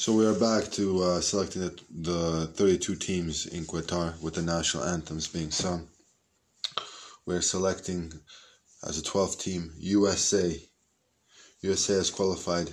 So 0.00 0.14
we 0.14 0.24
are 0.24 0.32
back 0.32 0.70
to 0.72 1.02
uh, 1.02 1.20
selecting 1.20 1.60
the, 1.60 1.78
the 1.90 2.46
32 2.46 2.94
teams 2.94 3.44
in 3.44 3.66
Qatar 3.66 4.18
with 4.22 4.32
the 4.32 4.40
national 4.40 4.84
anthems 4.84 5.28
being 5.28 5.50
sung. 5.50 5.88
We're 7.26 7.42
selecting 7.42 8.10
as 8.82 8.98
a 8.98 9.02
12th 9.02 9.38
team 9.40 9.74
USA. 9.76 10.58
USA 11.60 11.92
has 11.96 12.08
qualified 12.08 12.72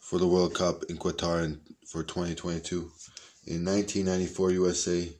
for 0.00 0.18
the 0.18 0.26
World 0.26 0.54
Cup 0.54 0.84
in 0.84 0.96
Qatar 0.96 1.44
in, 1.44 1.60
for 1.86 2.02
2022. 2.04 2.90
In 3.48 3.66
1994, 3.66 4.52
USA 4.52 5.12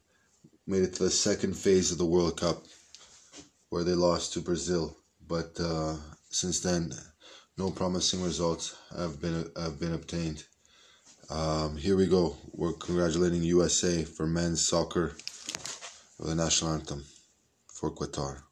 made 0.66 0.84
it 0.84 0.94
to 0.94 1.02
the 1.04 1.10
second 1.10 1.54
phase 1.54 1.92
of 1.92 1.98
the 1.98 2.06
World 2.06 2.40
Cup 2.40 2.64
where 3.68 3.84
they 3.84 3.92
lost 3.92 4.32
to 4.32 4.40
Brazil. 4.40 4.96
But 5.28 5.52
uh, 5.60 5.96
since 6.30 6.60
then, 6.60 6.94
no 7.58 7.70
promising 7.70 8.22
results 8.22 8.74
have 8.96 9.20
been 9.20 9.50
have 9.54 9.78
been 9.78 9.92
obtained. 9.92 10.44
Um, 11.32 11.78
here 11.78 11.96
we 11.96 12.06
go. 12.08 12.36
We're 12.52 12.74
congratulating 12.74 13.42
USA 13.42 14.04
for 14.04 14.26
men's 14.26 14.68
soccer 14.68 15.16
the 16.20 16.34
national 16.34 16.74
anthem 16.74 17.06
for 17.72 17.90
Qatar. 17.90 18.42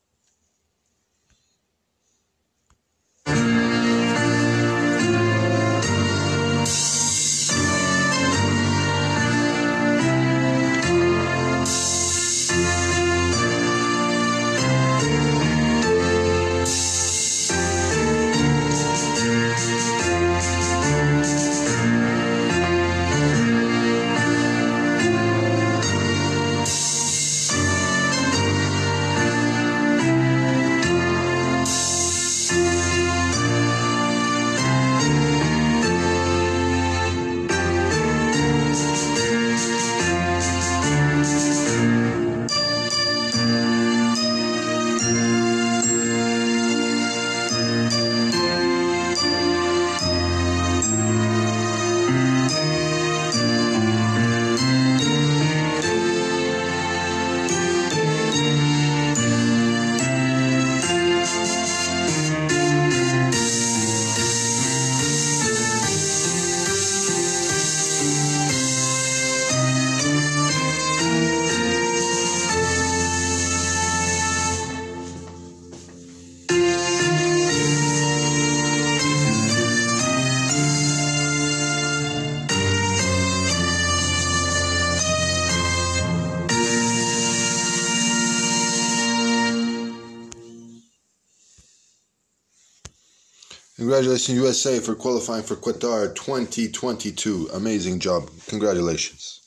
Congratulations, 93.81 94.37
USA, 94.37 94.79
for 94.79 94.95
qualifying 94.95 95.43
for 95.43 95.57
Qatar 95.57 96.15
2022. 96.15 97.49
Amazing 97.55 97.99
job. 97.99 98.29
Congratulations. 98.47 99.40